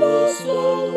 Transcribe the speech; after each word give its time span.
Le 0.00 0.28
ciel, 0.32 0.92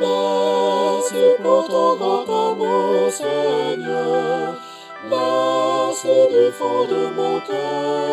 la. 0.00 0.33
Merci 1.04 1.36
pour 1.42 1.68
ton 1.68 1.96
grand 1.96 2.52
amour, 2.52 3.10
Seigneur. 3.10 4.54
Merci 5.10 6.08
du 6.32 6.50
fond 6.52 6.86
de 6.86 7.14
mon 7.14 7.40
cœur. 7.40 8.03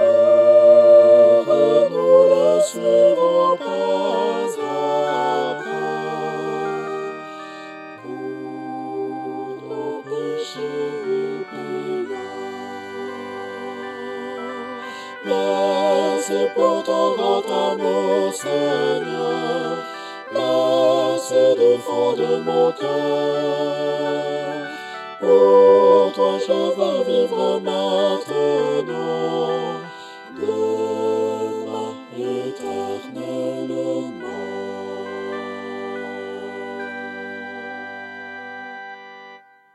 Heureux 0.00 1.88
nous 1.90 2.22
le 2.32 2.46
suivrons 2.62 3.56
pas 3.58 4.48
à 4.60 5.54
pas. 5.62 6.40
Pour 8.02 9.48
nos 9.68 10.02
péchés, 10.02 10.90
il 11.06 11.44
paya. 11.50 12.26
Merci 15.24 16.38
pour 16.56 16.76
ton 16.82 17.04
grand 17.14 17.46
amour, 17.72 18.34
Seigneur. 18.34 19.89
Du 21.70 21.78
fond 21.78 22.14
de 22.14 22.42
mon 22.42 22.72
cœur. 22.72 22.90
Pour 25.20 26.12
toi, 26.14 26.38
je 26.44 26.52
veux 26.52 27.04
vivre 27.04 27.60
maintenant. 27.60 27.89